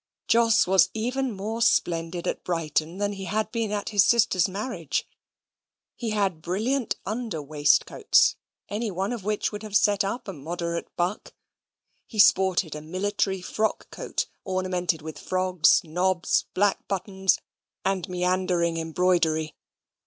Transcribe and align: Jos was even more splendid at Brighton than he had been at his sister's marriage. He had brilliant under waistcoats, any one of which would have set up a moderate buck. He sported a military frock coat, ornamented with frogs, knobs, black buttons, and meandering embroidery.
Jos 0.27 0.65
was 0.65 0.89
even 0.95 1.31
more 1.31 1.61
splendid 1.61 2.25
at 2.25 2.43
Brighton 2.43 2.97
than 2.97 3.13
he 3.13 3.25
had 3.25 3.51
been 3.51 3.71
at 3.71 3.89
his 3.89 4.03
sister's 4.03 4.47
marriage. 4.47 5.05
He 5.95 6.09
had 6.09 6.41
brilliant 6.41 6.95
under 7.05 7.39
waistcoats, 7.39 8.35
any 8.67 8.89
one 8.89 9.13
of 9.13 9.23
which 9.23 9.51
would 9.51 9.61
have 9.61 9.75
set 9.77 10.03
up 10.03 10.27
a 10.27 10.33
moderate 10.33 10.87
buck. 10.95 11.35
He 12.07 12.17
sported 12.17 12.73
a 12.73 12.81
military 12.81 13.43
frock 13.43 13.91
coat, 13.91 14.25
ornamented 14.43 15.03
with 15.03 15.19
frogs, 15.19 15.83
knobs, 15.83 16.47
black 16.55 16.87
buttons, 16.87 17.37
and 17.85 18.09
meandering 18.09 18.77
embroidery. 18.77 19.55